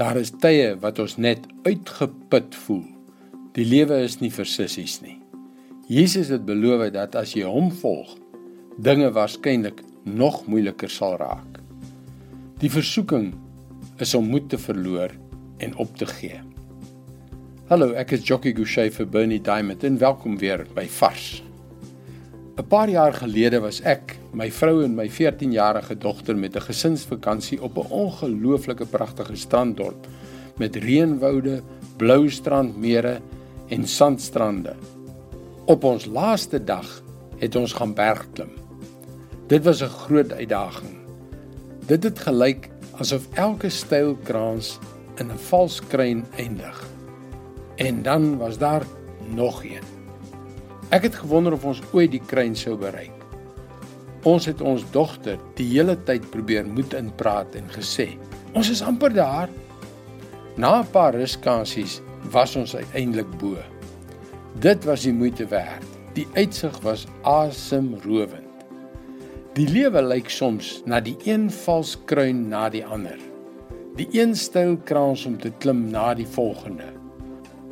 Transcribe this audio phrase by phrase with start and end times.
[0.00, 2.86] Daar is tye wat ons net uitgeput voel.
[3.52, 5.18] Die lewe is nie vir sissies nie.
[5.92, 8.14] Jesus het beloof dat as jy hom volg,
[8.80, 11.60] dinge waarskynlik nog moeiliker sal raak.
[12.62, 13.34] Die versoeking
[14.00, 15.12] is om moed te verloor
[15.60, 16.40] en op te gee.
[17.68, 21.42] Hallo, ek is Jockey Gouchee vir Bernie Diamond en welkom weer by Vars.
[22.60, 27.62] 'n Paar jaar gelede was ek, my vrou en my 14-jarige dogter met 'n gesinsvakansie
[27.62, 30.06] op 'n ongelooflike pragtige stranddorp
[30.56, 31.62] met reënwoude,
[31.96, 33.20] blou strandmere
[33.68, 34.74] en sandstrande.
[35.64, 37.02] Op ons laaste dag
[37.38, 38.50] het ons gaan bergklim.
[39.46, 40.96] Dit was 'n groot uitdaging.
[41.86, 42.68] Dit het gelyk
[42.98, 44.78] asof elke stylkrans
[45.16, 46.88] in 'n vals kruin eindig.
[47.76, 48.84] En dan was daar
[49.34, 49.99] nog een.
[50.90, 53.14] Ek het gewonder of ons ooit die kruin sou bereik.
[54.26, 58.18] Ons het ons dogter die hele tyd probeer moed inpraat en gesê,
[58.52, 59.48] "Ons is amper daar."
[60.56, 63.56] Na 'n paar ruskansies was ons uiteindelik bo.
[64.58, 65.86] Dit was die moeite werd.
[66.14, 68.46] Die uitsig was asemrowend.
[69.54, 73.18] Die lewe lyk soms na die een vals kruin na die ander.
[73.96, 76.99] Die een styl kraans om te klim na die volgende.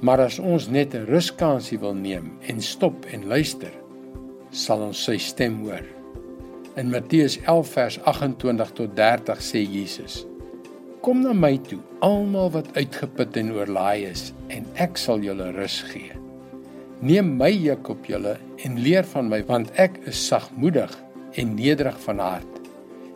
[0.00, 3.72] Maar as ons net 'n ruskansie wil neem en stop en luister,
[4.50, 5.84] sal ons sy stem hoor.
[6.76, 10.26] In Matteus 11 vers 28 tot 30 sê Jesus:
[11.00, 15.80] Kom na my toe, almal wat uitgeput en oorlaai is, en ek sal julle rus
[15.92, 16.12] gee.
[17.00, 20.92] Neem my juk op julle en leer van my, want ek is sagmoedig
[21.40, 22.60] en nederig van hart,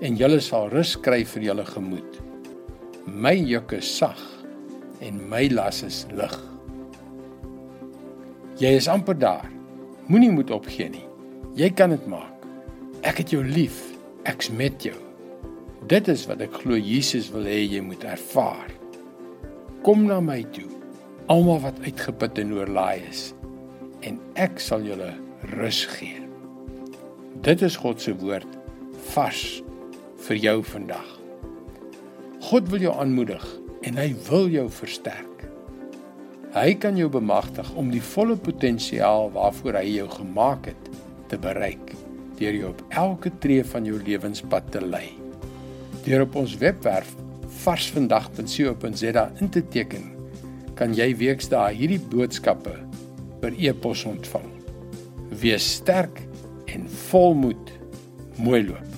[0.00, 2.20] en julle sal rus kry vir julle gemoed.
[3.06, 4.20] My juk is sag
[5.00, 6.36] en my las is lig.
[8.60, 9.46] Jy is amper daar.
[10.12, 11.06] Moenie moed opgee nie.
[11.56, 12.44] Jy kan dit maak.
[13.00, 13.78] Ek het jou lief.
[14.28, 14.96] Ek's met jou.
[15.88, 18.68] Dit is wat ek glo Jesus wil hê jy moet ervaar.
[19.86, 20.68] Kom na my toe.
[21.32, 23.30] Almal wat uitgeput en oorlaai is,
[24.02, 25.12] en ek sal julle
[25.54, 26.18] rus gee.
[27.46, 28.58] Dit is God se woord
[29.14, 29.44] vars
[30.26, 31.06] vir jou vandag.
[32.50, 33.46] God wil jou aanmoedig
[33.86, 35.46] en hy wil jou versterk.
[36.50, 40.88] Hy kan jou bemagtig om die volle potensiaal waarvoor hy jou gemaak het
[41.30, 41.92] te bereik
[42.40, 45.12] deur jou op elke tree van jou lewenspad te lei.
[46.06, 47.12] Deur op ons webwerf
[47.60, 50.10] varsvandag.co.za in te teken,
[50.74, 52.74] kan jy weksdae hierdie boodskappe
[53.44, 54.48] per e-pos ontvang.
[55.42, 56.24] Wees sterk
[56.72, 57.76] en volmoed.
[58.40, 58.89] Mooi loop.